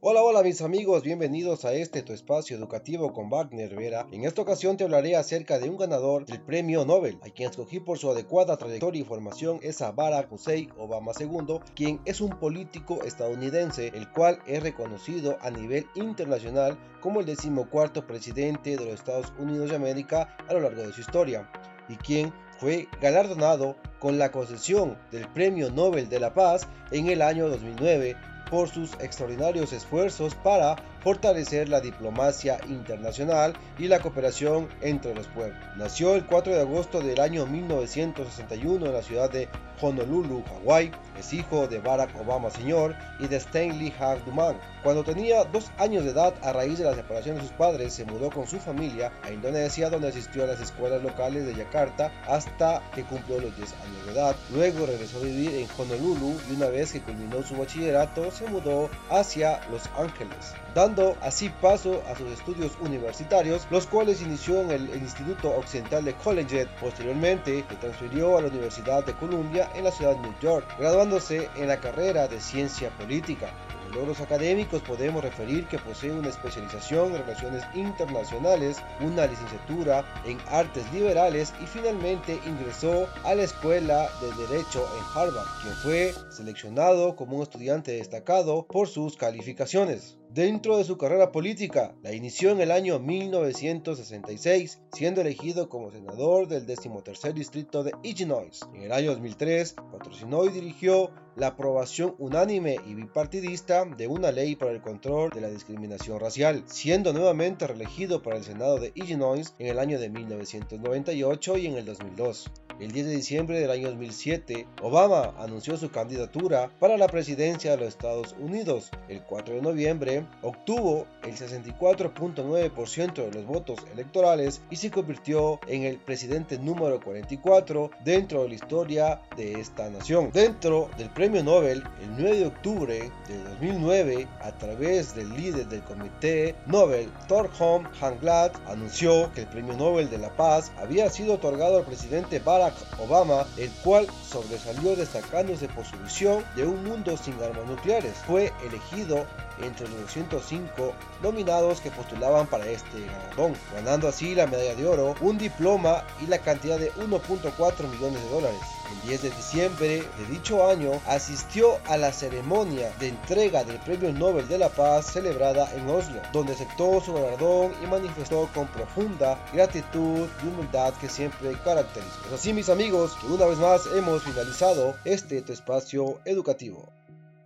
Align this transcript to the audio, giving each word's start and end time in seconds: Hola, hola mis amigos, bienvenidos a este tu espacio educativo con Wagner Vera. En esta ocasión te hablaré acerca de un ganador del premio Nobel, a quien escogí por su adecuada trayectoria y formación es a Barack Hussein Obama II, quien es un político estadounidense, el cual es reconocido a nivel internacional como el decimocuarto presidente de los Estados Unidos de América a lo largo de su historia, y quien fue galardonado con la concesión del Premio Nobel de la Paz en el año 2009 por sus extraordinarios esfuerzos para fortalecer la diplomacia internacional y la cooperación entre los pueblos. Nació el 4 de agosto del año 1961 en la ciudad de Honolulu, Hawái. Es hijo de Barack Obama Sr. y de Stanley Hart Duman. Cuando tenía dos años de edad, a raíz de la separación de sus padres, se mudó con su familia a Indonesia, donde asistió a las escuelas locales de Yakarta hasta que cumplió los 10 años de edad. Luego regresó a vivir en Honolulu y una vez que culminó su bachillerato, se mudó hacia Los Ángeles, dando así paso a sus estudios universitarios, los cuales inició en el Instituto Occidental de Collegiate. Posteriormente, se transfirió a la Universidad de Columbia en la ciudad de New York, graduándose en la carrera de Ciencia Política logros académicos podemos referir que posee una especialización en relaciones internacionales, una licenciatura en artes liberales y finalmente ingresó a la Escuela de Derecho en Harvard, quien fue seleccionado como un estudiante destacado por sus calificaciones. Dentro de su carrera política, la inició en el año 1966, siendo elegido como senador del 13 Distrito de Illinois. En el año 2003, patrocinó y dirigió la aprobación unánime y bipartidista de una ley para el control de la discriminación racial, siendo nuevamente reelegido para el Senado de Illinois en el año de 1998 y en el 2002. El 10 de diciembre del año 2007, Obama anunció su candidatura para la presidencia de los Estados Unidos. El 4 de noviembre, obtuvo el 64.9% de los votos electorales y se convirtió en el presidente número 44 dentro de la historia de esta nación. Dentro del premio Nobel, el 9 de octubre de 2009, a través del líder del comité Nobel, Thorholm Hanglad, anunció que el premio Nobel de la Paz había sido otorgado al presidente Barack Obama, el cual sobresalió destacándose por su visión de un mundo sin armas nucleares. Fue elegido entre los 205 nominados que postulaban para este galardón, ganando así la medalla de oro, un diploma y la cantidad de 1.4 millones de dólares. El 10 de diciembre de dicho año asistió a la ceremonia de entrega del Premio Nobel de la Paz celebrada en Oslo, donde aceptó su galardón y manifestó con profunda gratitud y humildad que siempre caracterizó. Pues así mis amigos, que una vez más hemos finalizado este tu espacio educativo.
Hola, 0.00 0.22
hola 0.22 0.42
mis 0.42 0.62
amigos, 0.62 1.02
bienvenidos 1.02 1.64
a 1.64 1.74
este 1.74 2.02
tu 2.02 2.12
espacio 2.12 2.56
educativo 2.56 3.12
con 3.12 3.28
Wagner 3.28 3.74
Vera. 3.74 4.06
En 4.12 4.24
esta 4.24 4.40
ocasión 4.40 4.76
te 4.76 4.84
hablaré 4.84 5.16
acerca 5.16 5.58
de 5.58 5.68
un 5.68 5.76
ganador 5.76 6.24
del 6.24 6.40
premio 6.40 6.84
Nobel, 6.84 7.18
a 7.22 7.28
quien 7.30 7.50
escogí 7.50 7.80
por 7.80 7.98
su 7.98 8.10
adecuada 8.10 8.56
trayectoria 8.56 9.02
y 9.02 9.04
formación 9.04 9.60
es 9.62 9.82
a 9.82 9.92
Barack 9.92 10.32
Hussein 10.32 10.70
Obama 10.78 11.12
II, 11.18 11.60
quien 11.74 12.00
es 12.04 12.20
un 12.20 12.30
político 12.38 13.02
estadounidense, 13.04 13.88
el 13.94 14.10
cual 14.10 14.38
es 14.46 14.62
reconocido 14.62 15.36
a 15.40 15.50
nivel 15.50 15.86
internacional 15.94 16.78
como 17.00 17.20
el 17.20 17.26
decimocuarto 17.26 18.06
presidente 18.06 18.76
de 18.76 18.84
los 18.84 18.94
Estados 18.94 19.32
Unidos 19.38 19.70
de 19.70 19.76
América 19.76 20.36
a 20.48 20.54
lo 20.54 20.60
largo 20.60 20.82
de 20.82 20.92
su 20.92 21.00
historia, 21.00 21.50
y 21.88 21.96
quien 21.96 22.32
fue 22.58 22.88
galardonado 23.00 23.76
con 23.98 24.18
la 24.18 24.30
concesión 24.30 24.98
del 25.10 25.28
Premio 25.28 25.70
Nobel 25.70 26.08
de 26.08 26.20
la 26.20 26.32
Paz 26.32 26.68
en 26.90 27.08
el 27.08 27.20
año 27.20 27.48
2009 27.48 28.16
por 28.50 28.68
sus 28.68 28.92
extraordinarios 28.94 29.72
esfuerzos 29.72 30.34
para 30.34 30.76
fortalecer 31.04 31.68
la 31.68 31.80
diplomacia 31.80 32.58
internacional 32.68 33.52
y 33.78 33.88
la 33.88 34.00
cooperación 34.00 34.68
entre 34.80 35.14
los 35.14 35.28
pueblos. 35.28 35.58
Nació 35.76 36.14
el 36.14 36.24
4 36.24 36.54
de 36.54 36.60
agosto 36.60 37.00
del 37.00 37.20
año 37.20 37.46
1961 37.46 38.86
en 38.86 38.92
la 38.92 39.02
ciudad 39.02 39.30
de 39.30 39.48
Honolulu, 39.80 40.42
Hawái. 40.44 40.90
Es 41.18 41.32
hijo 41.32 41.68
de 41.68 41.78
Barack 41.78 42.18
Obama 42.20 42.50
Sr. 42.50 42.96
y 43.20 43.26
de 43.26 43.36
Stanley 43.36 43.92
Hart 43.98 44.24
Duman. 44.24 44.56
Cuando 44.82 45.04
tenía 45.04 45.44
dos 45.44 45.70
años 45.78 46.04
de 46.04 46.10
edad, 46.10 46.34
a 46.42 46.52
raíz 46.52 46.78
de 46.78 46.84
la 46.84 46.94
separación 46.94 47.36
de 47.36 47.42
sus 47.42 47.52
padres, 47.52 47.92
se 47.92 48.04
mudó 48.04 48.30
con 48.30 48.46
su 48.46 48.58
familia 48.58 49.12
a 49.22 49.30
Indonesia, 49.30 49.90
donde 49.90 50.08
asistió 50.08 50.44
a 50.44 50.48
las 50.48 50.60
escuelas 50.60 51.02
locales 51.02 51.46
de 51.46 51.54
Yakarta 51.54 52.12
hasta 52.26 52.82
que 52.94 53.04
cumplió 53.04 53.40
los 53.40 53.56
10 53.56 53.72
años 53.72 54.06
de 54.06 54.12
edad. 54.12 54.36
Luego 54.52 54.86
regresó 54.86 55.18
a 55.18 55.22
vivir 55.22 55.54
en 55.54 55.68
Honolulu 55.78 56.36
y 56.50 56.54
una 56.54 56.68
vez 56.68 56.92
que 56.92 57.00
culminó 57.00 57.42
su 57.42 57.56
bachillerato, 57.56 58.30
se 58.34 58.46
mudó 58.48 58.90
hacia 59.10 59.60
Los 59.70 59.88
Ángeles, 59.96 60.54
dando 60.74 61.16
así 61.22 61.48
paso 61.48 62.02
a 62.10 62.16
sus 62.16 62.30
estudios 62.30 62.72
universitarios, 62.80 63.66
los 63.70 63.86
cuales 63.86 64.20
inició 64.22 64.60
en 64.62 64.70
el 64.72 64.96
Instituto 64.96 65.50
Occidental 65.50 66.04
de 66.04 66.14
Collegiate. 66.14 66.70
Posteriormente, 66.80 67.64
se 67.68 67.76
transfirió 67.76 68.36
a 68.36 68.42
la 68.42 68.48
Universidad 68.48 69.04
de 69.04 69.14
Columbia 69.14 69.70
en 69.74 69.84
la 69.84 69.92
ciudad 69.92 70.16
de 70.16 70.22
New 70.22 70.34
York, 70.40 70.66
graduándose 70.78 71.48
en 71.56 71.68
la 71.68 71.80
carrera 71.80 72.28
de 72.28 72.40
Ciencia 72.40 72.90
Política 72.98 73.52
logros 73.94 74.20
académicos 74.20 74.82
podemos 74.82 75.22
referir 75.22 75.66
que 75.66 75.78
posee 75.78 76.12
una 76.12 76.28
especialización 76.28 77.12
en 77.12 77.18
relaciones 77.18 77.62
internacionales, 77.74 78.76
una 79.00 79.26
licenciatura 79.26 80.04
en 80.24 80.38
artes 80.48 80.84
liberales 80.92 81.52
y 81.62 81.66
finalmente 81.66 82.38
ingresó 82.46 83.08
a 83.24 83.34
la 83.34 83.44
Escuela 83.44 84.08
de 84.20 84.46
Derecho 84.46 84.86
en 84.96 85.18
Harvard, 85.18 85.46
quien 85.62 85.74
fue 85.74 86.14
seleccionado 86.30 87.16
como 87.16 87.36
un 87.36 87.42
estudiante 87.42 87.92
destacado 87.92 88.66
por 88.66 88.88
sus 88.88 89.16
calificaciones. 89.16 90.16
Dentro 90.34 90.76
de 90.76 90.82
su 90.82 90.98
carrera 90.98 91.30
política, 91.30 91.94
la 92.02 92.12
inició 92.12 92.50
en 92.50 92.60
el 92.60 92.72
año 92.72 92.98
1966, 92.98 94.80
siendo 94.92 95.20
elegido 95.20 95.68
como 95.68 95.92
senador 95.92 96.48
del 96.48 96.66
13 96.66 97.32
Distrito 97.32 97.84
de 97.84 97.92
Illinois. 98.02 98.58
En 98.74 98.82
el 98.82 98.90
año 98.90 99.12
2003, 99.12 99.76
patrocinó 99.92 100.44
y 100.44 100.48
dirigió 100.48 101.12
la 101.36 101.48
aprobación 101.48 102.16
unánime 102.18 102.78
y 102.84 102.94
bipartidista 102.94 103.84
de 103.84 104.08
una 104.08 104.32
ley 104.32 104.56
para 104.56 104.72
el 104.72 104.80
control 104.80 105.30
de 105.30 105.40
la 105.40 105.50
discriminación 105.50 106.18
racial, 106.18 106.64
siendo 106.66 107.12
nuevamente 107.12 107.68
reelegido 107.68 108.20
para 108.20 108.36
el 108.36 108.42
Senado 108.42 108.80
de 108.80 108.90
Illinois 108.96 109.54
en 109.60 109.68
el 109.68 109.78
año 109.78 110.00
de 110.00 110.10
1998 110.10 111.58
y 111.58 111.66
en 111.66 111.76
el 111.76 111.84
2002. 111.84 112.50
El 112.80 112.90
10 112.90 113.06
de 113.06 113.14
diciembre 113.14 113.60
del 113.60 113.70
año 113.70 113.88
2007, 113.90 114.66
Obama 114.82 115.32
anunció 115.38 115.76
su 115.76 115.92
candidatura 115.92 116.70
para 116.80 116.96
la 116.96 117.06
presidencia 117.06 117.70
de 117.70 117.76
los 117.76 117.88
Estados 117.88 118.34
Unidos. 118.40 118.90
El 119.08 119.22
4 119.22 119.54
de 119.54 119.62
noviembre, 119.62 120.23
obtuvo 120.42 121.06
el 121.22 121.36
64.9% 121.36 123.14
de 123.14 123.30
los 123.32 123.46
votos 123.46 123.78
electorales 123.92 124.60
y 124.70 124.76
se 124.76 124.90
convirtió 124.90 125.60
en 125.66 125.84
el 125.84 125.98
presidente 125.98 126.58
número 126.58 127.00
44 127.00 127.90
dentro 128.04 128.42
de 128.42 128.48
la 128.48 128.54
historia 128.54 129.20
de 129.36 129.60
esta 129.60 129.88
nación. 129.90 130.30
Dentro 130.32 130.90
del 130.98 131.10
premio 131.10 131.42
Nobel, 131.42 131.82
el 132.02 132.10
9 132.16 132.38
de 132.38 132.46
octubre 132.46 133.10
de 133.28 133.38
2009, 133.50 134.28
a 134.40 134.52
través 134.52 135.14
del 135.14 135.34
líder 135.34 135.66
del 135.68 135.82
comité 135.82 136.54
Nobel, 136.66 137.10
Thorholm 137.28 137.86
Hanglad, 138.00 138.52
anunció 138.66 139.32
que 139.32 139.42
el 139.42 139.46
premio 139.48 139.74
Nobel 139.74 140.10
de 140.10 140.18
la 140.18 140.34
Paz 140.36 140.72
había 140.78 141.10
sido 141.10 141.34
otorgado 141.34 141.78
al 141.78 141.84
presidente 141.84 142.38
Barack 142.38 142.74
Obama, 143.00 143.46
el 143.56 143.70
cual 143.82 144.06
sobresalió 144.28 144.96
destacándose 144.96 145.68
por 145.68 145.84
su 145.84 145.96
visión 145.98 146.44
de 146.56 146.66
un 146.66 146.84
mundo 146.84 147.16
sin 147.16 147.34
armas 147.42 147.66
nucleares. 147.66 148.14
Fue 148.26 148.52
elegido 148.66 149.26
entre 149.62 149.88
los 149.88 150.00
205 150.14 150.92
nominados 151.22 151.80
que 151.80 151.90
postulaban 151.90 152.46
para 152.46 152.66
este 152.66 153.04
galardón, 153.06 153.54
ganando 153.74 154.08
así 154.08 154.34
la 154.34 154.46
medalla 154.46 154.74
de 154.74 154.86
oro, 154.86 155.14
un 155.20 155.38
diploma 155.38 156.04
y 156.22 156.26
la 156.26 156.38
cantidad 156.38 156.78
de 156.78 156.92
1.4 156.94 157.88
millones 157.88 158.22
de 158.22 158.30
dólares. 158.30 158.60
El 158.92 159.08
10 159.08 159.22
de 159.22 159.30
diciembre 159.30 159.88
de 160.18 160.26
dicho 160.30 160.68
año 160.68 160.92
asistió 161.06 161.78
a 161.86 161.96
la 161.96 162.12
ceremonia 162.12 162.92
de 163.00 163.08
entrega 163.08 163.64
del 163.64 163.78
Premio 163.78 164.12
Nobel 164.12 164.46
de 164.46 164.58
la 164.58 164.68
Paz 164.68 165.06
celebrada 165.12 165.72
en 165.74 165.88
Oslo, 165.88 166.20
donde 166.32 166.52
aceptó 166.52 167.00
su 167.00 167.14
galardón 167.14 167.72
y 167.82 167.86
manifestó 167.86 168.48
con 168.54 168.66
profunda 168.68 169.38
gratitud 169.52 170.28
y 170.42 170.46
humildad 170.46 170.92
que 171.00 171.08
siempre 171.08 171.52
caracterizó. 171.64 172.20
Pues 172.22 172.34
así 172.34 172.52
mis 172.52 172.68
amigos, 172.68 173.16
que 173.20 173.26
una 173.26 173.46
vez 173.46 173.58
más 173.58 173.86
hemos 173.94 174.22
finalizado 174.22 174.94
este 175.04 175.42
tu 175.42 175.52
espacio 175.52 176.20
educativo. 176.24 176.88